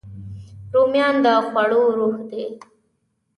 رومیان 0.73 1.15
د 1.25 1.27
خوړو 1.47 1.81
روح 1.97 2.15
دي 2.29 2.43